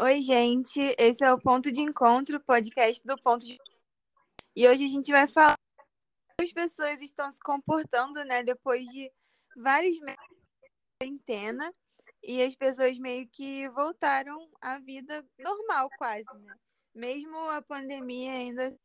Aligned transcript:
Oi, 0.00 0.20
gente. 0.22 0.80
Esse 0.98 1.22
é 1.22 1.32
o 1.32 1.40
Ponto 1.40 1.70
de 1.70 1.80
Encontro, 1.80 2.40
podcast 2.40 3.00
do 3.06 3.16
Ponto 3.22 3.46
de. 3.46 3.56
E 4.56 4.66
hoje 4.66 4.86
a 4.86 4.88
gente 4.88 5.12
vai 5.12 5.28
falar 5.28 5.56
como 5.56 6.48
as 6.48 6.52
pessoas 6.52 7.00
estão 7.00 7.30
se 7.30 7.38
comportando, 7.38 8.24
né, 8.24 8.42
depois 8.42 8.84
de 8.88 9.08
vários 9.56 10.00
meses 10.00 10.18
de 10.18 10.36
quarentena 10.98 11.72
e 12.24 12.42
as 12.42 12.56
pessoas 12.56 12.98
meio 12.98 13.28
que 13.28 13.68
voltaram 13.68 14.50
à 14.60 14.80
vida 14.80 15.24
normal, 15.38 15.88
quase, 15.96 16.24
né? 16.40 16.56
Mesmo 16.92 17.38
a 17.50 17.62
pandemia 17.62 18.32
ainda 18.32 18.76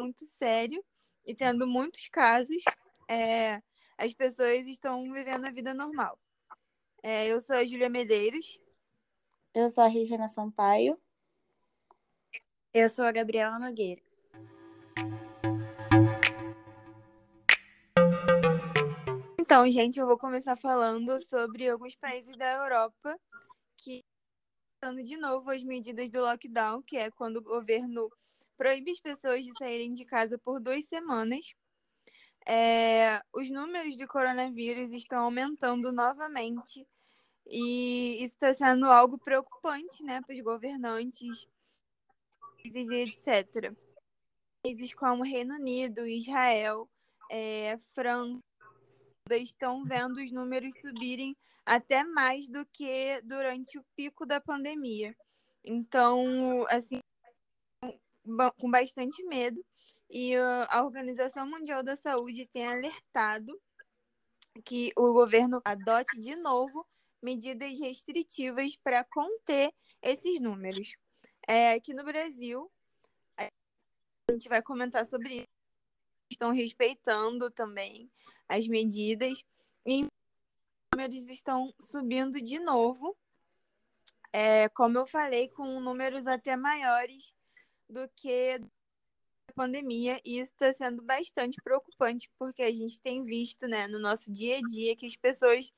muito 0.00 0.26
sério 0.26 0.84
e 1.24 1.32
tendo 1.32 1.64
muitos 1.64 2.08
casos, 2.08 2.60
é, 3.08 3.62
as 3.96 4.12
pessoas 4.12 4.66
estão 4.66 5.00
vivendo 5.12 5.44
a 5.44 5.52
vida 5.52 5.72
normal. 5.72 6.18
É, 7.04 7.28
eu 7.28 7.38
sou 7.40 7.54
a 7.54 7.64
Júlia 7.64 7.88
Medeiros. 7.88 8.63
Eu 9.54 9.70
sou 9.70 9.84
a 9.84 9.86
Regina 9.86 10.26
Sampaio. 10.26 11.00
Eu 12.72 12.90
sou 12.90 13.04
a 13.04 13.12
Gabriela 13.12 13.56
Nogueira. 13.56 14.02
Então, 19.38 19.70
gente, 19.70 20.00
eu 20.00 20.08
vou 20.08 20.18
começar 20.18 20.56
falando 20.56 21.20
sobre 21.28 21.68
alguns 21.68 21.94
países 21.94 22.36
da 22.36 22.52
Europa 22.52 23.16
que 23.76 24.04
estão 24.74 24.96
de 24.96 25.16
novo 25.16 25.48
as 25.52 25.62
medidas 25.62 26.10
do 26.10 26.18
lockdown, 26.18 26.82
que 26.82 26.96
é 26.96 27.08
quando 27.12 27.36
o 27.36 27.44
governo 27.44 28.10
proíbe 28.56 28.90
as 28.90 28.98
pessoas 28.98 29.44
de 29.44 29.56
saírem 29.56 29.94
de 29.94 30.04
casa 30.04 30.36
por 30.36 30.58
duas 30.58 30.84
semanas. 30.86 31.54
É, 32.44 33.22
os 33.32 33.48
números 33.48 33.96
de 33.96 34.04
coronavírus 34.08 34.90
estão 34.90 35.22
aumentando 35.22 35.92
novamente 35.92 36.84
e 37.46 38.16
isso 38.24 38.34
está 38.34 38.54
sendo 38.54 38.86
algo 38.86 39.18
preocupante, 39.18 40.02
né, 40.02 40.20
para 40.22 40.34
os 40.34 40.40
governantes 40.40 41.46
etc. 42.64 43.74
Países 44.62 44.94
como 44.94 45.22
Reino 45.22 45.54
Unido, 45.54 46.06
Israel, 46.06 46.88
é, 47.30 47.78
França 47.94 48.40
estão 49.32 49.84
vendo 49.84 50.16
os 50.16 50.32
números 50.32 50.78
subirem 50.80 51.36
até 51.64 52.04
mais 52.04 52.48
do 52.48 52.64
que 52.66 53.20
durante 53.22 53.78
o 53.78 53.84
pico 53.94 54.24
da 54.24 54.40
pandemia. 54.40 55.14
Então, 55.62 56.64
assim, 56.68 57.00
com 58.58 58.70
bastante 58.70 59.22
medo. 59.24 59.64
E 60.10 60.36
a 60.36 60.82
Organização 60.84 61.46
Mundial 61.46 61.82
da 61.82 61.96
Saúde 61.96 62.46
tem 62.46 62.66
alertado 62.66 63.58
que 64.64 64.92
o 64.96 65.12
governo 65.12 65.60
adote 65.64 66.20
de 66.20 66.36
novo 66.36 66.86
medidas 67.24 67.80
restritivas 67.80 68.76
para 68.76 69.02
conter 69.02 69.72
esses 70.02 70.38
números. 70.40 70.94
É, 71.48 71.72
aqui 71.72 71.94
no 71.94 72.04
Brasil, 72.04 72.70
a 73.38 74.32
gente 74.32 74.48
vai 74.48 74.62
comentar 74.62 75.06
sobre 75.06 75.36
isso. 75.36 75.48
Estão 76.30 76.52
respeitando 76.52 77.50
também 77.50 78.10
as 78.48 78.68
medidas 78.68 79.42
e 79.86 80.04
os 80.04 80.08
números 80.94 81.28
estão 81.28 81.72
subindo 81.80 82.40
de 82.40 82.58
novo. 82.58 83.16
É, 84.32 84.68
como 84.70 84.98
eu 84.98 85.06
falei, 85.06 85.48
com 85.48 85.80
números 85.80 86.26
até 86.26 86.56
maiores 86.56 87.34
do 87.88 88.08
que 88.16 88.60
a 89.48 89.52
pandemia, 89.54 90.20
e 90.24 90.40
isso 90.40 90.52
está 90.52 90.74
sendo 90.74 91.02
bastante 91.02 91.60
preocupante, 91.62 92.30
porque 92.38 92.62
a 92.62 92.72
gente 92.72 93.00
tem 93.00 93.22
visto 93.22 93.68
né, 93.68 93.86
no 93.86 93.98
nosso 93.98 94.32
dia 94.32 94.58
a 94.58 94.60
dia 94.60 94.96
que 94.96 95.06
as 95.06 95.16
pessoas 95.16 95.72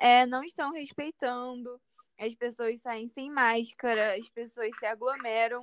é, 0.00 0.24
não 0.24 0.42
estão 0.42 0.72
respeitando, 0.72 1.78
as 2.18 2.34
pessoas 2.34 2.80
saem 2.80 3.06
sem 3.08 3.30
máscara, 3.30 4.14
as 4.14 4.26
pessoas 4.30 4.70
se 4.78 4.86
aglomeram. 4.86 5.60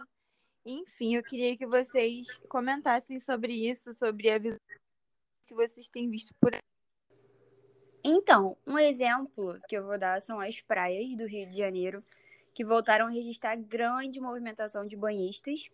Enfim, 0.63 1.15
eu 1.15 1.23
queria 1.23 1.57
que 1.57 1.65
vocês 1.65 2.27
comentassem 2.47 3.19
sobre 3.19 3.53
isso, 3.53 3.93
sobre 3.93 4.29
a 4.29 4.37
visão 4.37 4.59
que 5.47 5.55
vocês 5.55 5.87
têm 5.87 6.09
visto 6.09 6.35
por 6.39 6.53
aí. 6.53 6.61
Então, 8.03 8.55
um 8.65 8.77
exemplo 8.77 9.59
que 9.67 9.75
eu 9.75 9.85
vou 9.85 9.97
dar 9.97 10.21
são 10.21 10.39
as 10.39 10.61
praias 10.61 11.17
do 11.17 11.25
Rio 11.25 11.49
de 11.49 11.57
Janeiro, 11.57 12.03
que 12.53 12.63
voltaram 12.63 13.07
a 13.07 13.09
registrar 13.09 13.55
grande 13.55 14.19
movimentação 14.19 14.85
de 14.85 14.95
banhistas. 14.95 15.67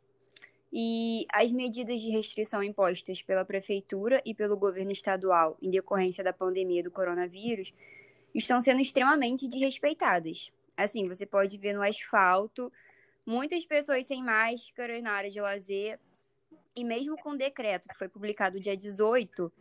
E 0.71 1.27
as 1.31 1.51
medidas 1.51 2.01
de 2.01 2.09
restrição 2.09 2.63
impostas 2.63 3.21
pela 3.21 3.45
prefeitura 3.45 4.21
e 4.25 4.33
pelo 4.33 4.57
governo 4.57 4.91
estadual 4.91 5.57
em 5.61 5.69
decorrência 5.69 6.23
da 6.23 6.33
pandemia 6.33 6.81
do 6.81 6.89
coronavírus 6.89 7.73
estão 8.33 8.61
sendo 8.61 8.81
extremamente 8.81 9.47
desrespeitadas. 9.47 10.51
Assim, 10.75 11.07
você 11.07 11.25
pode 11.25 11.57
ver 11.57 11.73
no 11.73 11.83
asfalto 11.83 12.71
muitas 13.25 13.65
pessoas 13.65 14.05
sem 14.05 14.23
máscara 14.23 15.01
na 15.01 15.11
área 15.11 15.31
de 15.31 15.39
lazer. 15.39 15.99
E 16.75 16.83
mesmo 16.83 17.15
com 17.17 17.31
o 17.31 17.37
decreto 17.37 17.87
que 17.87 17.97
foi 17.97 18.09
publicado 18.09 18.59
dia 18.59 18.75
18, 18.75 19.51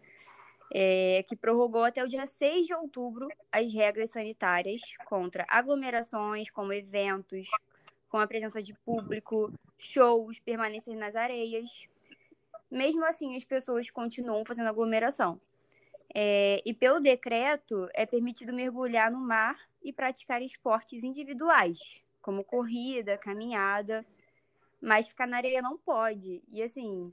é, 0.74 1.22
que 1.28 1.36
prorrogou 1.36 1.84
até 1.84 2.02
o 2.02 2.08
dia 2.08 2.24
6 2.24 2.66
de 2.66 2.74
outubro 2.74 3.28
as 3.50 3.72
regras 3.72 4.10
sanitárias 4.10 4.80
contra 5.04 5.44
aglomerações, 5.48 6.50
como 6.50 6.72
eventos, 6.72 7.46
com 8.08 8.18
a 8.18 8.26
presença 8.26 8.62
de 8.62 8.72
público, 8.72 9.52
shows, 9.78 10.38
permanências 10.40 10.96
nas 10.96 11.14
areias. 11.14 11.68
Mesmo 12.70 13.04
assim, 13.04 13.36
as 13.36 13.44
pessoas 13.44 13.90
continuam 13.90 14.44
fazendo 14.46 14.68
aglomeração. 14.68 15.38
É, 16.14 16.62
e 16.64 16.74
pelo 16.74 17.00
decreto, 17.00 17.88
é 17.94 18.04
permitido 18.04 18.52
mergulhar 18.52 19.10
no 19.10 19.18
mar 19.18 19.56
e 19.82 19.92
praticar 19.92 20.42
esportes 20.42 21.02
individuais, 21.02 22.02
como 22.20 22.44
corrida, 22.44 23.16
caminhada, 23.16 24.04
mas 24.80 25.08
ficar 25.08 25.26
na 25.26 25.38
areia 25.38 25.62
não 25.62 25.78
pode. 25.78 26.42
E 26.52 26.62
assim, 26.62 27.12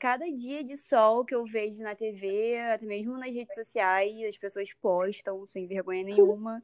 cada 0.00 0.24
dia 0.30 0.64
de 0.64 0.76
sol 0.78 1.24
que 1.24 1.34
eu 1.34 1.44
vejo 1.44 1.82
na 1.82 1.94
TV, 1.94 2.58
até 2.72 2.86
mesmo 2.86 3.18
nas 3.18 3.32
redes 3.32 3.54
sociais, 3.54 4.22
as 4.26 4.38
pessoas 4.38 4.72
postam 4.72 5.46
sem 5.46 5.66
vergonha 5.66 6.02
nenhuma, 6.02 6.62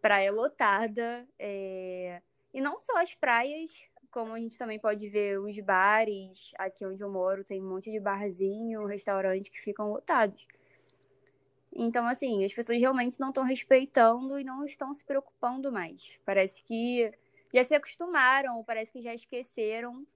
praia 0.00 0.32
lotada. 0.32 1.28
É... 1.38 2.22
E 2.54 2.60
não 2.60 2.78
só 2.78 2.98
as 2.98 3.14
praias, 3.14 3.70
como 4.10 4.32
a 4.32 4.38
gente 4.38 4.56
também 4.56 4.78
pode 4.78 5.06
ver 5.08 5.38
os 5.38 5.58
bares, 5.60 6.52
aqui 6.58 6.86
onde 6.86 7.02
eu 7.02 7.10
moro, 7.10 7.44
tem 7.44 7.62
um 7.62 7.68
monte 7.68 7.90
de 7.90 8.00
barzinho, 8.00 8.86
restaurante 8.86 9.50
que 9.50 9.60
ficam 9.60 9.90
lotados. 9.90 10.46
Então, 11.74 12.06
assim, 12.06 12.44
as 12.44 12.52
pessoas 12.52 12.78
realmente 12.78 13.18
não 13.18 13.28
estão 13.28 13.44
respeitando 13.44 14.38
e 14.38 14.44
não 14.44 14.64
estão 14.64 14.92
se 14.92 15.04
preocupando 15.04 15.72
mais. 15.72 16.18
Parece 16.24 16.62
que 16.62 17.10
já 17.52 17.64
se 17.64 17.74
acostumaram, 17.74 18.62
parece 18.64 18.92
que 18.92 19.02
já 19.02 19.14
esqueceram, 19.14 20.06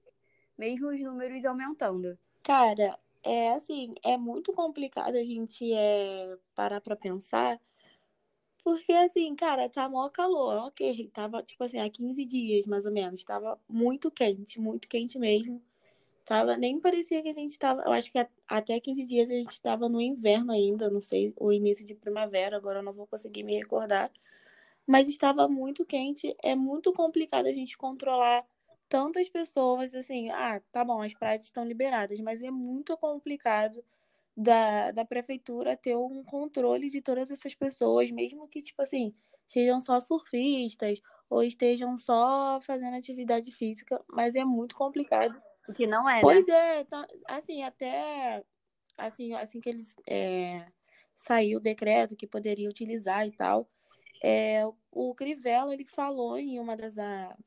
mesmo 0.57 0.89
os 0.89 0.99
números 0.99 1.45
aumentando. 1.45 2.17
Cara, 2.43 2.97
é 3.23 3.51
assim, 3.53 3.93
é 4.03 4.17
muito 4.17 4.53
complicado 4.53 5.15
a 5.15 5.23
gente 5.23 5.71
é, 5.73 6.37
parar 6.55 6.79
pra 6.79 6.95
pensar, 6.95 7.59
porque 8.63 8.91
assim, 8.93 9.35
cara, 9.35 9.69
tá 9.69 9.87
mó 9.87 10.09
calor, 10.09 10.67
ok, 10.67 11.09
tava, 11.13 11.41
tipo 11.41 11.63
assim, 11.63 11.79
há 11.79 11.89
15 11.89 12.25
dias, 12.25 12.65
mais 12.65 12.85
ou 12.85 12.91
menos, 12.91 13.23
tava 13.23 13.59
muito 13.67 14.11
quente, 14.11 14.59
muito 14.59 14.87
quente 14.87 15.17
mesmo. 15.17 15.61
Tava, 16.27 16.57
nem 16.57 16.77
parecia 16.77 17.23
que 17.23 17.29
a 17.29 17.33
gente 17.33 17.51
estava. 17.51 17.83
Eu 17.83 17.93
acho 17.93 18.11
que 18.11 18.19
até 18.49 18.77
15 18.81 19.05
dias 19.05 19.29
a 19.29 19.33
gente 19.33 19.53
estava 19.53 19.87
no 19.87 20.01
inverno 20.01 20.51
ainda, 20.51 20.89
não 20.89 20.99
sei, 20.99 21.33
o 21.37 21.53
início 21.53 21.85
de 21.85 21.95
primavera, 21.95 22.57
agora 22.57 22.79
eu 22.79 22.83
não 22.83 22.91
vou 22.91 23.07
conseguir 23.07 23.43
me 23.43 23.55
recordar. 23.57 24.11
Mas 24.85 25.07
estava 25.07 25.47
muito 25.47 25.85
quente, 25.85 26.35
é 26.43 26.53
muito 26.53 26.91
complicado 26.91 27.45
a 27.45 27.51
gente 27.53 27.77
controlar 27.77 28.45
tantas 28.89 29.29
pessoas, 29.29 29.95
assim, 29.95 30.29
ah, 30.31 30.61
tá 30.69 30.83
bom, 30.83 31.01
as 31.01 31.13
praias 31.13 31.45
estão 31.45 31.65
liberadas, 31.65 32.19
mas 32.19 32.41
é 32.43 32.51
muito 32.51 32.97
complicado 32.97 33.81
da, 34.35 34.91
da 34.91 35.05
prefeitura 35.05 35.77
ter 35.77 35.95
um 35.95 36.23
controle 36.25 36.89
de 36.89 37.01
todas 37.01 37.31
essas 37.31 37.55
pessoas, 37.55 38.11
mesmo 38.11 38.49
que, 38.49 38.61
tipo 38.61 38.81
assim, 38.81 39.13
sejam 39.47 39.79
só 39.79 39.97
surfistas 40.01 41.01
ou 41.29 41.41
estejam 41.41 41.95
só 41.95 42.59
fazendo 42.61 42.97
atividade 42.97 43.49
física, 43.53 44.03
mas 44.09 44.35
é 44.35 44.43
muito 44.43 44.75
complicado 44.75 45.41
o 45.67 45.73
que 45.73 45.85
não 45.85 46.09
é, 46.09 46.21
Pois 46.21 46.47
né? 46.47 46.79
é, 46.79 46.83
tá, 46.83 47.07
assim, 47.27 47.63
até 47.63 48.43
assim, 48.97 49.33
assim 49.33 49.59
que 49.59 49.69
eles 49.69 49.95
é, 50.07 50.65
saiu 51.15 51.59
o 51.59 51.61
decreto 51.61 52.15
que 52.15 52.25
poderia 52.25 52.69
utilizar 52.69 53.27
e 53.27 53.31
tal, 53.31 53.69
é, 54.23 54.63
o 54.91 55.13
Crivella 55.13 55.73
ele 55.73 55.85
falou 55.85 56.37
em 56.37 56.59
uma 56.59 56.75
das 56.75 56.97
a, 56.97 57.37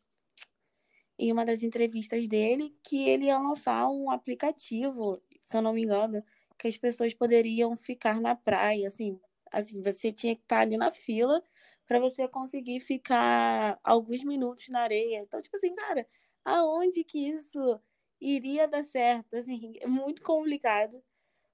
em 1.19 1.33
uma 1.33 1.45
das 1.45 1.63
entrevistas 1.63 2.27
dele 2.29 2.75
que 2.83 3.09
ele 3.09 3.27
ia 3.27 3.39
lançar 3.39 3.89
um 3.91 4.11
aplicativo, 4.11 5.21
se 5.41 5.57
eu 5.57 5.63
não 5.63 5.73
me 5.73 5.83
engano, 5.83 6.25
que 6.59 6.69
as 6.69 6.77
pessoas 6.77 7.13
poderiam 7.15 7.77
ficar 7.77 8.21
na 8.21 8.35
praia, 8.37 8.87
assim, 8.87 9.19
assim, 9.51 9.83
você 9.83 10.13
tinha 10.13 10.35
que 10.37 10.43
estar 10.43 10.61
ali 10.61 10.77
na 10.77 10.91
fila 10.91 11.43
para 11.87 11.99
você 11.99 12.29
conseguir 12.29 12.81
ficar 12.81 13.79
alguns 13.83 14.23
minutos 14.23 14.69
na 14.69 14.83
areia. 14.83 15.19
Então, 15.19 15.41
tipo 15.41 15.57
assim, 15.57 15.75
cara, 15.75 16.07
aonde 16.45 17.03
que 17.03 17.19
isso 17.19 17.81
iria 18.21 18.69
dar 18.69 18.85
certo. 18.85 19.35
Assim, 19.35 19.75
é 19.81 19.87
muito 19.87 20.23
complicado 20.23 21.03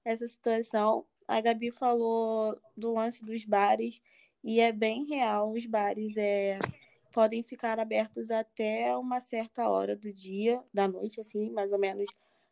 essa 0.03 0.27
situação. 0.27 1.05
A 1.27 1.41
Gabi 1.41 1.71
falou 1.71 2.59
do 2.75 2.93
lance 2.93 3.23
dos 3.25 3.45
bares 3.45 4.01
e 4.43 4.59
é 4.59 4.71
bem 4.71 5.05
real. 5.05 5.51
Os 5.53 5.65
bares 5.65 6.15
é 6.17 6.59
podem 7.11 7.41
ficar 7.41 7.79
abertos 7.79 8.29
até 8.29 8.95
uma 8.95 9.19
certa 9.19 9.67
hora 9.69 9.95
do 9.95 10.13
dia, 10.13 10.63
da 10.73 10.87
noite, 10.87 11.19
assim, 11.19 11.49
mais 11.49 11.71
ou 11.71 11.79
menos 11.79 12.05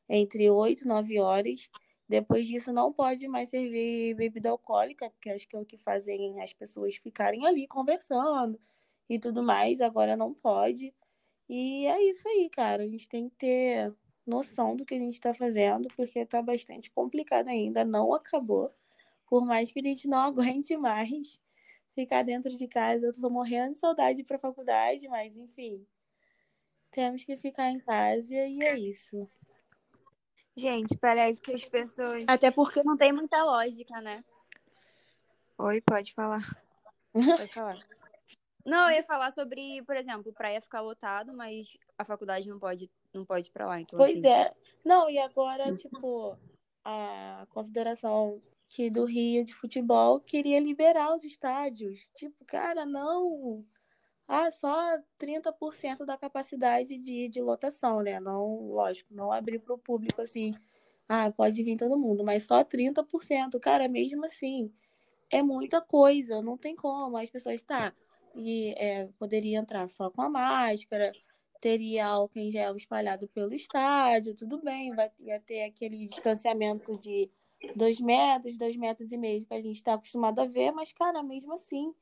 entre 0.09 0.49
8 0.49 0.81
e 0.83 0.87
9 0.87 1.19
horas. 1.19 1.69
Depois 2.07 2.47
disso, 2.47 2.73
não 2.73 2.91
pode 2.93 3.27
mais 3.27 3.49
servir 3.49 4.15
bebida 4.15 4.49
alcoólica, 4.49 5.09
porque 5.09 5.29
acho 5.29 5.47
que 5.47 5.55
é 5.55 5.59
o 5.59 5.65
que 5.65 5.77
fazem 5.77 6.41
as 6.41 6.53
pessoas 6.53 6.95
ficarem 6.95 7.45
ali 7.45 7.67
conversando 7.67 8.59
e 9.09 9.19
tudo 9.19 9.43
mais. 9.43 9.81
Agora 9.81 10.15
não 10.15 10.33
pode. 10.33 10.93
E 11.49 11.85
é 11.87 12.01
isso 12.03 12.27
aí, 12.27 12.49
cara. 12.49 12.83
A 12.83 12.87
gente 12.87 13.07
tem 13.09 13.29
que 13.29 13.35
ter 13.35 13.93
noção 14.25 14.75
do 14.75 14.85
que 14.85 14.95
a 14.95 14.99
gente 14.99 15.13
está 15.13 15.33
fazendo, 15.33 15.87
porque 15.95 16.25
tá 16.25 16.41
bastante 16.41 16.89
complicado 16.91 17.49
ainda. 17.49 17.85
Não 17.85 18.13
acabou. 18.13 18.73
Por 19.27 19.45
mais 19.45 19.71
que 19.71 19.79
a 19.79 19.83
gente 19.83 20.07
não 20.07 20.19
aguente 20.27 20.75
mais 20.77 21.41
ficar 21.95 22.23
dentro 22.23 22.55
de 22.55 22.67
casa. 22.67 23.07
Eu 23.07 23.13
tô 23.13 23.29
morrendo 23.29 23.73
de 23.73 23.79
saudade 23.79 24.23
para 24.23 24.37
faculdade, 24.37 25.07
mas 25.07 25.37
enfim. 25.37 25.85
Temos 26.91 27.23
que 27.23 27.35
ficar 27.37 27.69
em 27.69 27.79
casa 27.79 28.33
e 28.33 28.61
é 28.63 28.77
isso. 28.77 29.27
Gente, 30.55 30.95
parece 30.97 31.41
que 31.41 31.53
as 31.53 31.65
pessoas. 31.65 32.23
Até 32.27 32.51
porque 32.51 32.83
não 32.83 32.95
tem 32.95 33.11
muita 33.11 33.43
lógica, 33.43 33.99
né? 34.01 34.23
Oi, 35.57 35.81
pode 35.81 36.13
falar. 36.13 36.43
Pode 37.11 37.47
falar. 37.47 37.77
Não, 38.65 38.89
eu 38.89 38.95
ia 38.95 39.03
falar 39.03 39.31
sobre, 39.31 39.81
por 39.83 39.95
exemplo, 39.95 40.33
praia 40.33 40.59
ficar 40.59 40.81
lotado, 40.81 41.33
mas 41.33 41.77
a 41.97 42.03
faculdade 42.03 42.49
não 42.49 42.57
pode, 42.57 42.89
não 43.15 43.25
pode 43.25 43.47
ir 43.49 43.51
pra 43.51 43.65
lá. 43.65 43.79
Então, 43.79 43.97
pois 43.97 44.17
assim... 44.17 44.27
é. 44.27 44.53
Não, 44.85 45.09
e 45.09 45.17
agora, 45.17 45.73
tipo, 45.75 46.37
a 46.83 47.47
Confederação 47.49 48.41
aqui 48.67 48.89
do 48.89 49.05
Rio 49.05 49.43
de 49.43 49.53
Futebol 49.53 50.19
queria 50.19 50.59
liberar 50.59 51.13
os 51.13 51.23
estádios. 51.23 52.07
Tipo, 52.15 52.43
cara, 52.45 52.85
não. 52.85 53.65
Ah, 54.27 54.49
só 54.49 54.97
30% 55.19 56.03
da 56.03 56.17
capacidade 56.17 56.97
de, 56.97 57.29
de 57.29 57.41
lotação, 57.41 58.01
né? 58.01 58.19
Não, 58.19 58.69
lógico, 58.69 59.13
não 59.13 59.31
abrir 59.31 59.59
para 59.59 59.75
o 59.75 59.77
público 59.77 60.21
assim. 60.21 60.53
Ah, 61.07 61.31
pode 61.31 61.61
vir 61.63 61.77
todo 61.77 61.97
mundo, 61.97 62.23
mas 62.23 62.43
só 62.43 62.63
30%. 62.63 63.59
Cara, 63.59 63.87
mesmo 63.87 64.25
assim, 64.25 64.73
é 65.29 65.43
muita 65.43 65.79
coisa, 65.79 66.41
não 66.41 66.57
tem 66.57 66.75
como. 66.75 67.17
As 67.17 67.29
pessoas, 67.29 67.61
tá, 67.61 67.93
e 68.35 68.73
é, 68.77 69.07
poderia 69.19 69.59
entrar 69.59 69.87
só 69.87 70.09
com 70.09 70.21
a 70.21 70.29
máscara, 70.29 71.11
teria 71.61 72.07
álcool 72.07 72.39
em 72.39 72.51
gel 72.51 72.75
espalhado 72.75 73.27
pelo 73.27 73.53
estádio, 73.53 74.35
tudo 74.35 74.61
bem, 74.61 74.93
vai, 74.95 75.11
ia 75.19 75.39
ter 75.39 75.63
aquele 75.63 76.05
distanciamento 76.07 76.97
de 76.97 77.29
dois 77.75 77.99
metros, 77.99 78.57
dois 78.57 78.75
metros 78.75 79.11
e 79.11 79.17
meio 79.17 79.45
que 79.45 79.53
a 79.53 79.61
gente 79.61 79.77
está 79.77 79.93
acostumado 79.93 80.39
a 80.39 80.45
ver, 80.45 80.71
mas, 80.71 80.93
cara, 80.93 81.23
mesmo 81.23 81.53
assim, 81.53 81.93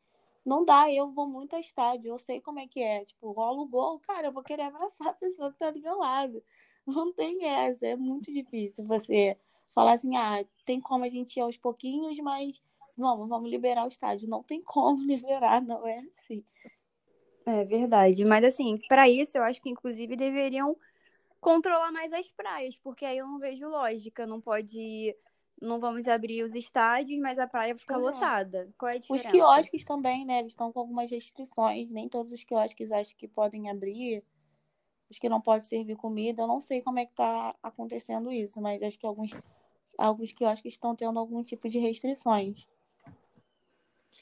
não 0.46 0.66
dá. 0.66 0.92
Eu 0.92 1.12
vou 1.12 1.28
muito 1.28 1.56
a 1.56 1.60
estádio, 1.60 2.10
eu 2.10 2.18
sei 2.18 2.42
como 2.42 2.60
é 2.60 2.68
que 2.68 2.82
é. 2.82 3.06
Tipo, 3.06 3.32
rola 3.32 3.62
o 3.62 3.68
gol, 3.68 4.00
cara, 4.00 4.28
eu 4.28 4.32
vou 4.32 4.44
querer 4.44 4.64
abraçar 4.64 5.08
a 5.08 5.14
pessoa 5.14 5.52
que 5.52 5.60
tá 5.60 5.72
do 5.72 5.82
meu 5.82 5.98
lado. 5.98 6.44
Não 6.86 7.14
tem 7.14 7.46
essa, 7.46 7.88
é 7.88 7.96
muito 7.96 8.32
difícil 8.32 8.86
você 8.86 9.38
falar 9.74 9.94
assim, 9.94 10.18
ah, 10.18 10.44
tem 10.66 10.82
como 10.82 11.06
a 11.06 11.10
gente 11.10 11.38
ir 11.38 11.42
aos 11.42 11.56
pouquinhos, 11.56 12.20
mas 12.20 12.62
vamos, 12.98 13.30
vamos 13.30 13.50
liberar 13.50 13.86
o 13.86 13.88
estádio. 13.88 14.28
Não 14.30 14.44
tem 14.44 14.62
como 14.62 15.02
liberar, 15.08 15.62
não 15.62 15.88
é 15.88 16.00
assim. 16.00 16.44
É 17.46 17.64
verdade, 17.66 18.24
mas 18.24 18.44
assim, 18.44 18.78
para 18.88 19.10
isso 19.10 19.38
eu 19.38 19.44
acho 19.44 19.62
que 19.62 19.70
inclusive 19.70 20.16
deveriam 20.16 20.78
controlar 21.42 21.92
mais 21.92 22.14
as 22.14 22.30
praias, 22.32 22.78
porque 22.78 23.06
aí 23.06 23.18
eu 23.18 23.28
não 23.28 23.38
vejo 23.38 23.68
lógica, 23.68 24.26
não 24.26 24.40
pode 24.40 25.14
não 25.62 25.80
vamos 25.80 26.08
abrir 26.08 26.44
os 26.44 26.56
estádios, 26.56 27.20
mas 27.20 27.40
a 27.40 27.48
praia 27.48 27.76
fica 27.76 27.94
pois 27.94 28.06
é. 28.06 28.12
lotada. 28.12 28.58
É. 28.70 28.74
Qual 28.78 28.90
é 28.90 28.96
a 28.96 28.98
diferença? 28.98 29.28
Os 29.28 29.32
quiosques 29.32 29.86
também, 29.86 30.26
né? 30.26 30.40
Eles 30.40 30.52
estão 30.52 30.72
com 30.72 30.80
algumas 30.80 31.10
restrições. 31.10 31.90
Nem 31.90 32.10
todos 32.10 32.32
os 32.32 32.44
quiosques 32.44 32.92
acham 32.92 33.16
que 33.18 33.28
podem 33.28 33.70
abrir. 33.70 34.24
Os 35.10 35.18
que 35.18 35.30
não 35.30 35.40
podem 35.40 35.62
servir 35.62 35.96
comida. 35.96 36.42
Eu 36.42 36.48
não 36.48 36.60
sei 36.60 36.82
como 36.82 37.00
é 37.00 37.06
que 37.06 37.14
tá 37.14 37.56
acontecendo 37.64 38.32
isso, 38.32 38.62
mas 38.62 38.82
acho 38.84 39.00
que 39.00 39.06
alguns, 39.06 39.32
alguns 39.98 40.34
quiosques 40.34 40.74
estão 40.74 40.96
tendo 40.96 41.18
algum 41.18 41.42
tipo 41.44 41.70
de 41.70 41.80
restrições. 41.80 42.68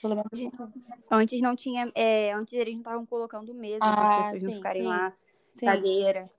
Pelo 0.02 0.16
menos... 0.16 0.54
Antes 1.10 1.42
não 1.42 1.56
tinha. 1.56 1.92
É, 1.94 2.34
antes 2.34 2.54
eles 2.54 2.74
não 2.74 2.82
estavam 2.82 3.06
colocando 3.06 3.54
mesa 3.54 3.80
ah, 3.82 3.96
para 3.96 4.18
as 4.18 4.32
pessoas 4.32 4.42
sim, 4.42 4.48
não 4.48 4.56
ficarem 4.56 4.82
sim. 4.82 4.88
lá, 4.88 5.14
sim. 5.54 5.66
cadeira. 5.66 6.30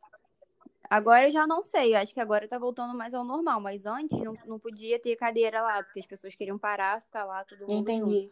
Agora 0.90 1.28
eu 1.28 1.30
já 1.30 1.46
não 1.46 1.62
sei, 1.62 1.94
eu 1.94 1.98
acho 2.00 2.12
que 2.12 2.20
agora 2.20 2.46
tá 2.46 2.58
voltando 2.58 2.94
mais 2.94 3.14
ao 3.14 3.24
normal, 3.24 3.60
mas 3.60 3.86
antes 3.86 4.18
não, 4.18 4.36
não 4.46 4.58
podia 4.58 4.98
ter 4.98 5.16
cadeira 5.16 5.62
lá, 5.62 5.82
porque 5.82 6.00
as 6.00 6.06
pessoas 6.06 6.34
queriam 6.34 6.58
parar, 6.58 7.00
ficar 7.00 7.24
lá, 7.24 7.44
todo 7.44 7.66
mundo. 7.66 7.90
Entendi. 7.90 8.30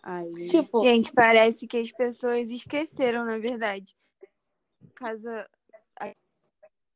Aí... 0.00 0.46
Tipo... 0.46 0.78
Gente, 0.80 1.12
parece 1.12 1.66
que 1.66 1.78
as 1.78 1.90
pessoas 1.90 2.48
esqueceram, 2.50 3.24
na 3.24 3.38
verdade. 3.38 3.96
Casa 4.94 5.48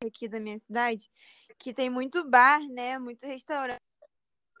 aqui 0.07 0.27
da 0.27 0.39
minha 0.39 0.59
cidade, 0.59 1.09
que 1.57 1.73
tem 1.73 1.89
muito 1.89 2.23
bar, 2.29 2.61
né? 2.69 2.97
Muito 2.99 3.25
restaurante. 3.25 3.81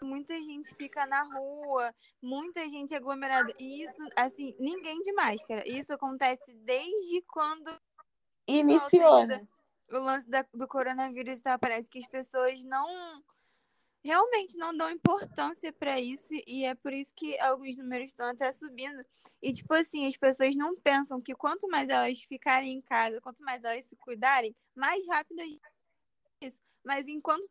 Muita 0.03 0.41
gente 0.41 0.73
fica 0.75 1.05
na 1.05 1.23
rua, 1.23 1.93
muita 2.21 2.67
gente 2.69 2.93
aglomerada. 2.93 3.53
E 3.59 3.83
isso, 3.83 3.95
assim, 4.15 4.55
ninguém 4.59 5.01
de 5.01 5.13
máscara. 5.13 5.63
Isso 5.67 5.93
acontece 5.93 6.53
desde 6.53 7.21
quando 7.23 7.71
iniciou, 8.47 9.25
né? 9.25 9.47
o 9.91 9.97
lance 9.99 10.29
da, 10.29 10.45
do 10.53 10.67
coronavírus, 10.67 11.41
tá? 11.41 11.57
Parece 11.57 11.89
que 11.89 11.99
as 11.99 12.07
pessoas 12.07 12.63
não 12.63 13.23
realmente 14.03 14.57
não 14.57 14.75
dão 14.75 14.91
importância 14.91 15.71
para 15.71 15.99
isso 15.99 16.33
e 16.45 16.65
é 16.65 16.75
por 16.75 16.91
isso 16.91 17.13
que 17.15 17.39
alguns 17.39 17.77
números 17.77 18.07
estão 18.07 18.25
até 18.25 18.51
subindo. 18.51 19.03
E 19.41 19.53
tipo 19.53 19.73
assim, 19.73 20.05
as 20.05 20.17
pessoas 20.17 20.55
não 20.57 20.75
pensam 20.75 21.21
que 21.21 21.33
quanto 21.33 21.69
mais 21.69 21.87
elas 21.87 22.21
ficarem 22.23 22.73
em 22.73 22.81
casa, 22.81 23.21
quanto 23.21 23.41
mais 23.43 23.63
elas 23.63 23.85
se 23.85 23.95
cuidarem, 23.95 24.53
mais 24.75 25.07
rápido 25.07 25.39
é 25.39 25.45
isso. 25.45 26.61
Mas 26.83 27.07
enquanto 27.07 27.47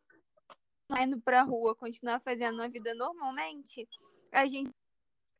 indo 1.01 1.19
para 1.21 1.41
rua, 1.41 1.75
continuar 1.75 2.19
fazendo 2.19 2.61
a 2.61 2.67
vida 2.67 2.93
normalmente, 2.93 3.87
a 4.31 4.45
gente 4.45 4.71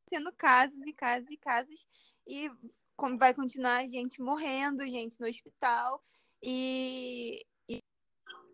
tendo 0.10 0.32
casos 0.34 0.80
e 0.86 0.94
casos 0.94 1.30
e 1.30 1.38
casos 1.38 1.88
e 2.28 2.50
como 2.96 3.18
vai 3.18 3.34
continuar 3.34 3.78
a 3.78 3.88
gente 3.88 4.22
morrendo, 4.22 4.88
gente 4.88 5.20
no 5.20 5.28
hospital 5.28 6.02
e, 6.42 7.46
e 7.68 7.80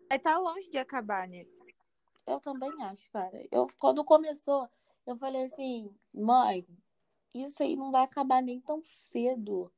vai 0.08 0.18
estar 0.18 0.34
tá 0.34 0.38
longe 0.38 0.70
de 0.70 0.78
acabar, 0.78 1.28
né? 1.28 1.44
Eu 2.26 2.40
também 2.40 2.70
acho, 2.84 3.10
cara. 3.10 3.46
Eu, 3.50 3.66
quando 3.78 4.04
começou, 4.04 4.68
eu 5.06 5.16
falei 5.16 5.44
assim, 5.44 5.92
mãe, 6.14 6.66
isso 7.34 7.62
aí 7.62 7.76
não 7.76 7.90
vai 7.90 8.04
acabar 8.04 8.42
nem 8.42 8.60
tão 8.60 8.82
cedo. 8.84 9.72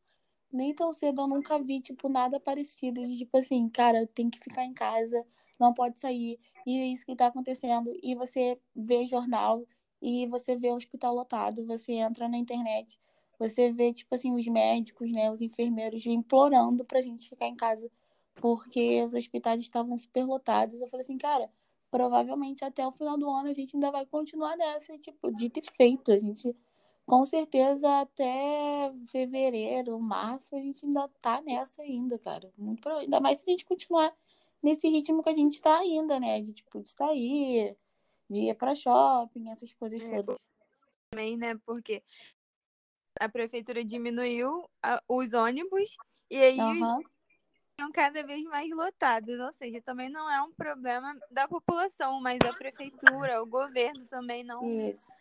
Nem 0.52 0.74
tão 0.74 0.92
cedo 0.92 1.22
eu 1.22 1.28
nunca 1.28 1.58
vi, 1.62 1.80
tipo, 1.80 2.08
nada 2.08 2.38
parecido. 2.38 3.00
De, 3.06 3.18
tipo 3.18 3.38
assim, 3.38 3.68
cara, 3.68 4.06
tem 4.06 4.28
que 4.28 4.38
ficar 4.38 4.64
em 4.64 4.74
casa, 4.74 5.26
não 5.62 5.72
pode 5.74 5.98
sair. 5.98 6.38
E 6.66 6.78
é 6.78 6.86
isso 6.86 7.06
que 7.06 7.16
tá 7.16 7.26
acontecendo. 7.28 7.92
E 8.02 8.14
você 8.14 8.58
vê 8.74 9.04
jornal, 9.06 9.64
e 10.00 10.26
você 10.26 10.56
vê 10.56 10.70
o 10.70 10.76
hospital 10.76 11.14
lotado, 11.14 11.64
você 11.64 11.92
entra 11.92 12.28
na 12.28 12.36
internet, 12.36 12.98
você 13.38 13.72
vê, 13.72 13.92
tipo 13.92 14.14
assim, 14.14 14.34
os 14.34 14.46
médicos, 14.46 15.10
né, 15.12 15.30
os 15.30 15.40
enfermeiros 15.40 16.04
implorando 16.06 16.84
pra 16.84 17.00
gente 17.00 17.28
ficar 17.28 17.46
em 17.46 17.54
casa 17.54 17.90
porque 18.36 19.02
os 19.04 19.14
hospitais 19.14 19.60
estavam 19.60 19.96
superlotados. 19.96 20.80
Eu 20.80 20.88
falei 20.88 21.04
assim, 21.04 21.16
cara, 21.18 21.50
provavelmente 21.90 22.64
até 22.64 22.86
o 22.86 22.90
final 22.90 23.18
do 23.18 23.28
ano 23.30 23.48
a 23.48 23.52
gente 23.52 23.76
ainda 23.76 23.90
vai 23.90 24.06
continuar 24.06 24.56
nessa, 24.56 24.98
tipo, 24.98 25.30
dito 25.32 25.60
e 25.60 25.62
feito. 25.76 26.12
A 26.12 26.18
gente, 26.18 26.56
com 27.06 27.24
certeza, 27.24 28.00
até 28.00 28.92
fevereiro, 29.10 29.98
março, 30.00 30.56
a 30.56 30.58
gente 30.58 30.86
ainda 30.86 31.08
tá 31.20 31.40
nessa 31.42 31.82
ainda, 31.82 32.18
cara. 32.18 32.52
Muito 32.56 32.88
Ainda 32.88 33.20
mais 33.20 33.38
se 33.38 33.44
a 33.48 33.52
gente 33.52 33.64
continuar 33.64 34.12
nesse 34.62 34.88
ritmo 34.88 35.22
que 35.22 35.28
a 35.28 35.34
gente 35.34 35.60
tá 35.60 35.78
ainda, 35.78 36.20
né? 36.20 36.40
De, 36.40 36.52
tipo, 36.52 36.80
de 36.80 36.88
sair, 36.88 37.76
de 38.30 38.42
ir 38.42 38.54
pra 38.54 38.74
shopping, 38.74 39.50
essas 39.50 39.72
coisas 39.74 40.02
é, 40.02 40.22
todas. 40.22 40.36
Também, 41.10 41.36
né? 41.36 41.58
Porque 41.66 42.02
a 43.20 43.28
prefeitura 43.28 43.84
diminuiu 43.84 44.68
a, 44.82 45.02
os 45.08 45.32
ônibus 45.34 45.96
e 46.30 46.36
aí 46.36 46.58
uhum. 46.58 46.98
os 46.98 47.12
cada 47.92 48.22
vez 48.22 48.44
mais 48.44 48.70
lotados, 48.70 49.38
ou 49.40 49.52
seja, 49.54 49.80
também 49.82 50.08
não 50.08 50.30
é 50.30 50.40
um 50.42 50.52
problema 50.52 51.18
da 51.30 51.48
população, 51.48 52.20
mas 52.20 52.38
a 52.48 52.52
prefeitura, 52.52 53.42
o 53.42 53.46
governo 53.46 54.06
também 54.06 54.44
não. 54.44 54.62
Isso. 54.88 55.12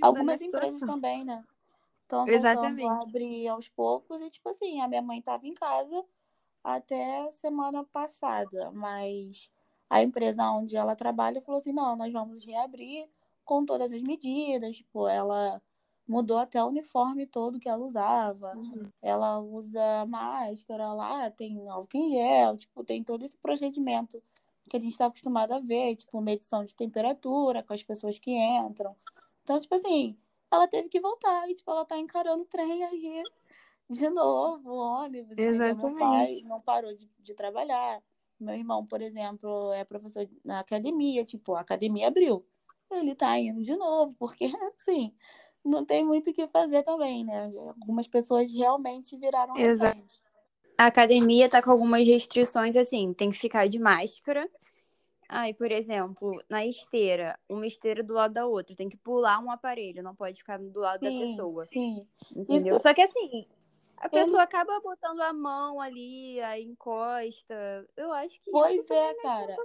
Algumas 0.00 0.40
empresas 0.40 0.80
também, 0.80 1.24
né? 1.24 1.44
Estão 2.02 2.26
Exatamente. 2.26 2.88
a 2.88 3.02
abrir 3.02 3.48
aos 3.48 3.68
poucos 3.68 4.20
e, 4.22 4.30
tipo 4.30 4.48
assim, 4.48 4.80
a 4.80 4.88
minha 4.88 5.02
mãe 5.02 5.18
estava 5.18 5.46
em 5.46 5.54
casa 5.54 6.04
até 6.66 7.30
semana 7.30 7.84
passada, 7.84 8.72
mas 8.72 9.48
a 9.88 10.02
empresa 10.02 10.50
onde 10.50 10.76
ela 10.76 10.96
trabalha 10.96 11.40
falou 11.40 11.58
assim: 11.58 11.72
não, 11.72 11.94
nós 11.94 12.12
vamos 12.12 12.44
reabrir 12.44 13.08
com 13.44 13.64
todas 13.64 13.92
as 13.92 14.02
medidas, 14.02 14.76
tipo, 14.76 15.06
ela 15.06 15.62
mudou 16.08 16.38
até 16.38 16.62
o 16.62 16.66
uniforme 16.66 17.24
todo 17.24 17.60
que 17.60 17.68
ela 17.68 17.84
usava. 17.84 18.52
Uhum. 18.56 18.90
Ela 19.00 19.38
usa 19.38 20.04
máscara 20.06 20.92
lá, 20.92 21.30
tem 21.30 21.68
álcool 21.68 21.96
em 21.96 22.12
gel, 22.12 22.56
tipo, 22.56 22.82
tem 22.82 23.04
todo 23.04 23.24
esse 23.24 23.36
procedimento 23.36 24.20
que 24.68 24.76
a 24.76 24.80
gente 24.80 24.92
está 24.92 25.06
acostumado 25.06 25.52
a 25.52 25.60
ver, 25.60 25.94
tipo, 25.94 26.20
medição 26.20 26.64
de 26.64 26.74
temperatura 26.74 27.62
com 27.62 27.72
as 27.72 27.82
pessoas 27.84 28.18
que 28.18 28.32
entram. 28.32 28.96
Então, 29.44 29.60
tipo 29.60 29.74
assim, 29.76 30.16
ela 30.50 30.66
teve 30.66 30.88
que 30.88 30.98
voltar 30.98 31.48
e, 31.48 31.54
tipo, 31.54 31.70
ela 31.70 31.84
tá 31.84 31.96
encarando 31.96 32.42
o 32.42 32.46
trem 32.46 32.82
aí 32.82 33.22
de 33.88 34.08
novo 34.10 34.70
o 34.70 34.76
ônibus. 34.76 35.32
entendeu? 35.32 35.58
Meu 35.58 35.76
pai 35.76 35.94
Exatamente. 35.94 36.44
não 36.44 36.60
parou 36.60 36.94
de, 36.94 37.08
de 37.20 37.34
trabalhar. 37.34 38.02
Meu 38.38 38.54
irmão, 38.54 38.84
por 38.86 39.00
exemplo, 39.00 39.72
é 39.72 39.84
professor 39.84 40.28
na 40.44 40.60
academia, 40.60 41.24
tipo, 41.24 41.54
a 41.54 41.60
academia 41.60 42.08
abriu. 42.08 42.44
Ele 42.90 43.14
tá 43.14 43.38
indo 43.38 43.62
de 43.62 43.74
novo, 43.76 44.14
porque, 44.18 44.44
assim, 44.76 45.14
não 45.64 45.84
tem 45.84 46.04
muito 46.04 46.30
o 46.30 46.34
que 46.34 46.46
fazer 46.48 46.82
também, 46.82 47.24
né? 47.24 47.50
Algumas 47.56 48.06
pessoas 48.06 48.52
realmente 48.52 49.16
viraram 49.16 49.56
Exato. 49.56 50.04
A 50.78 50.86
academia 50.86 51.48
tá 51.48 51.62
com 51.62 51.70
algumas 51.70 52.06
restrições, 52.06 52.76
assim, 52.76 53.14
tem 53.14 53.30
que 53.30 53.38
ficar 53.38 53.66
de 53.66 53.78
máscara. 53.78 54.48
Aí, 55.28 55.52
por 55.54 55.72
exemplo, 55.72 56.40
na 56.48 56.64
esteira, 56.64 57.38
uma 57.48 57.66
esteira 57.66 58.02
do 58.02 58.12
lado 58.14 58.34
da 58.34 58.46
outra, 58.46 58.76
tem 58.76 58.88
que 58.88 58.96
pular 58.96 59.40
um 59.40 59.50
aparelho, 59.50 60.02
não 60.02 60.14
pode 60.14 60.38
ficar 60.38 60.58
do 60.58 60.78
lado 60.80 61.00
da 61.00 61.10
Sim, 61.10 61.18
pessoa. 61.18 61.64
sim. 61.66 62.06
Entendeu? 62.34 62.74
Isso- 62.76 62.82
Só 62.82 62.94
que 62.94 63.00
assim, 63.00 63.46
a 63.98 64.06
Ele- 64.06 64.24
pessoa 64.24 64.42
acaba 64.42 64.78
botando 64.80 65.20
a 65.20 65.32
mão 65.32 65.80
ali, 65.80 66.40
aí 66.42 66.62
encosta. 66.64 67.88
Eu 67.96 68.12
acho 68.12 68.40
que 68.40 68.50
Pois 68.50 68.76
isso 68.84 68.92
é, 68.92 69.14
cara. 69.14 69.56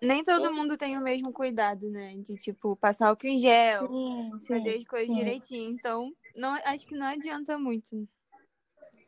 Nem 0.00 0.24
todo 0.24 0.44
Eu- 0.46 0.54
mundo 0.54 0.76
tem 0.76 0.96
o 0.96 1.00
mesmo 1.00 1.32
cuidado, 1.32 1.90
né? 1.90 2.14
De, 2.16 2.36
tipo, 2.36 2.76
passar 2.76 3.08
álcool 3.08 3.26
em 3.26 3.38
gel, 3.38 3.88
Sim, 3.88 4.30
fazer 4.46 4.70
sim, 4.72 4.78
as 4.78 4.84
coisas 4.84 5.10
sim. 5.10 5.18
direitinho. 5.18 5.70
Então, 5.72 6.12
não, 6.36 6.50
acho 6.64 6.86
que 6.86 6.94
não 6.94 7.06
adianta 7.06 7.58
muito. 7.58 8.08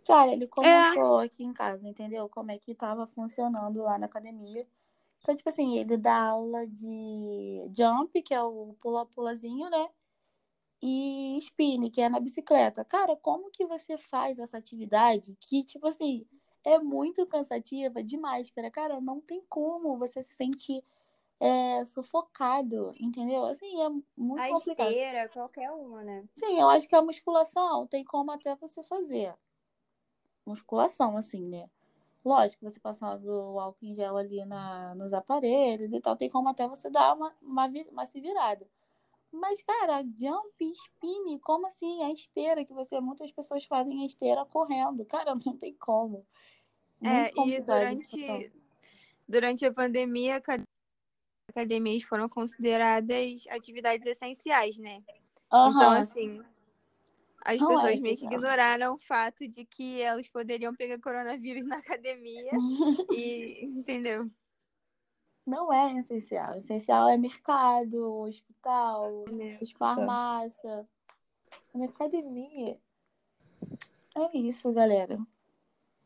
Cara, 0.06 0.32
ele 0.32 0.48
comentou 0.48 1.18
aqui 1.18 1.44
em 1.44 1.52
casa, 1.52 1.88
entendeu? 1.88 2.28
Como 2.28 2.50
é 2.50 2.58
que 2.58 2.74
tava 2.74 3.06
funcionando 3.06 3.82
lá 3.82 3.96
na 3.98 4.06
academia. 4.06 4.66
Então, 5.20 5.36
tipo 5.36 5.48
assim, 5.48 5.78
ele 5.78 5.96
dá 5.96 6.16
aula 6.30 6.66
de 6.66 7.64
jump, 7.76 8.20
que 8.22 8.34
é 8.34 8.42
o 8.42 8.74
pula-pulazinho, 8.80 9.70
né? 9.70 9.88
E 10.82 11.38
spin, 11.38 11.88
que 11.90 12.00
é 12.00 12.08
na 12.08 12.18
bicicleta. 12.18 12.84
Cara, 12.84 13.16
como 13.16 13.50
que 13.50 13.64
você 13.64 13.96
faz 13.96 14.38
essa 14.40 14.58
atividade 14.58 15.36
que, 15.40 15.62
tipo 15.62 15.86
assim, 15.86 16.26
é 16.64 16.78
muito 16.78 17.24
cansativa 17.26 18.02
de 18.02 18.16
máscara? 18.16 18.70
Cara, 18.70 19.00
não 19.00 19.20
tem 19.20 19.44
como 19.48 19.96
você 19.96 20.22
se 20.22 20.34
sentir 20.34 20.82
é, 21.38 21.84
sufocado, 21.84 22.92
entendeu? 22.98 23.44
Assim, 23.46 23.80
é 23.80 23.88
muito 24.16 24.40
A 24.40 24.48
complicado. 24.48 24.88
esteira, 24.88 25.28
qualquer 25.28 25.70
uma, 25.70 26.02
né? 26.02 26.24
Sim, 26.36 26.60
eu 26.60 26.68
acho 26.68 26.88
que 26.88 26.96
a 26.96 27.02
musculação 27.02 27.86
tem 27.86 28.04
como 28.04 28.30
até 28.32 28.54
você 28.56 28.82
fazer. 28.82 29.34
Musculação, 30.44 31.16
assim, 31.16 31.46
né? 31.46 31.70
Lógico, 32.24 32.64
você 32.64 32.78
passando 32.78 33.26
o 33.28 33.58
álcool 33.58 33.84
em 33.84 33.94
gel 33.94 34.16
ali 34.16 34.44
na, 34.44 34.94
nos 34.94 35.12
aparelhos 35.12 35.92
e 35.92 36.00
tal, 36.00 36.16
tem 36.16 36.30
como 36.30 36.48
até 36.48 36.66
você 36.68 36.88
dar 36.88 37.14
uma, 37.14 37.32
uma, 37.42 37.66
uma 37.90 38.06
se 38.06 38.20
virada. 38.20 38.68
Mas, 39.32 39.62
cara, 39.62 40.02
jump, 40.18 40.60
spin, 40.60 41.38
como 41.38 41.66
assim? 41.66 42.02
A 42.02 42.12
esteira, 42.12 42.64
que 42.64 42.74
você, 42.74 43.00
muitas 43.00 43.32
pessoas 43.32 43.64
fazem 43.64 44.02
a 44.02 44.06
esteira 44.06 44.44
correndo. 44.44 45.04
Cara, 45.06 45.34
não 45.46 45.56
tem 45.56 45.74
como. 45.74 46.26
Muito 47.00 47.40
É, 47.40 47.48
e 47.48 47.60
durante, 47.60 48.50
durante 49.26 49.66
a 49.66 49.72
pandemia, 49.72 50.36
acad- 50.36 50.62
academias 51.50 52.02
foram 52.02 52.28
consideradas 52.28 53.44
atividades 53.48 54.06
essenciais, 54.06 54.78
né? 54.78 55.02
Então, 55.48 55.52
Aham, 55.52 56.00
assim, 56.00 56.42
as 57.44 57.60
Não 57.60 57.70
é 57.70 57.76
pessoas 57.76 58.00
meio 58.00 58.16
que 58.16 58.24
ignoraram 58.26 58.94
o 58.94 58.98
fato 58.98 59.48
de 59.48 59.64
que 59.64 60.00
elas 60.00 60.28
poderiam 60.28 60.74
pegar 60.74 60.98
coronavírus 61.00 61.66
na 61.66 61.78
academia 61.78 62.52
e, 63.10 63.64
entendeu? 63.64 64.30
Não 65.46 65.72
é 65.72 65.98
essencial. 65.98 66.56
Essencial 66.56 67.08
é 67.08 67.16
mercado, 67.16 68.20
hospital, 68.20 69.24
Né? 69.30 69.58
farmácia. 69.76 70.88
Na 71.74 71.86
academia. 71.86 72.78
É 74.14 74.36
isso, 74.36 74.72
galera. 74.72 75.18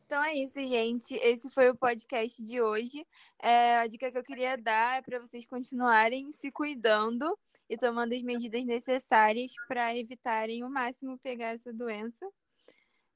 Então 0.05 0.23
é 0.23 0.33
isso, 0.35 0.61
gente. 0.63 1.15
Esse 1.15 1.49
foi 1.49 1.69
o 1.69 1.75
podcast 1.75 2.41
de 2.41 2.61
hoje. 2.61 3.05
É, 3.39 3.77
a 3.79 3.87
dica 3.87 4.09
que 4.09 4.17
eu 4.17 4.23
queria 4.23 4.57
dar 4.57 4.99
é 4.99 5.01
para 5.01 5.19
vocês 5.19 5.45
continuarem 5.45 6.31
se 6.31 6.49
cuidando 6.49 7.37
e 7.69 7.75
tomando 7.77 8.13
as 8.13 8.21
medidas 8.21 8.63
necessárias 8.63 9.51
para 9.67 9.93
evitarem 9.95 10.63
o 10.63 10.69
máximo 10.69 11.17
pegar 11.19 11.55
essa 11.55 11.73
doença. 11.73 12.25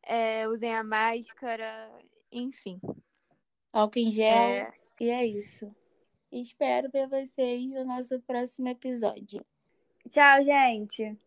É, 0.04 0.46
usem 0.50 0.76
a 0.76 0.84
máscara, 0.84 1.90
enfim. 2.30 2.82
Álcool 3.72 4.00
em 4.00 4.12
gel. 4.12 4.28
É, 4.28 4.74
E 5.00 5.10
é 5.10 5.26
isso. 5.26 5.74
Espero 6.32 6.90
ver 6.90 7.08
vocês 7.08 7.72
no 7.72 7.84
nosso 7.84 8.20
próximo 8.22 8.70
episódio. 8.70 9.46
Tchau, 10.10 10.42
gente! 10.44 11.18